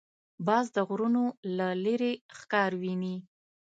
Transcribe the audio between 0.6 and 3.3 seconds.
د غرونو له لیرې ښکار ویني